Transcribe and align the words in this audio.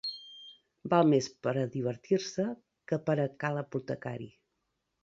Val 0.93 1.11
més 1.11 1.27
per 1.47 1.53
a 1.65 1.67
divertir-se 1.75 2.47
que 2.93 3.03
per 3.11 3.19
a 3.27 3.31
ca 3.45 3.57
l'apotecari. 3.59 4.33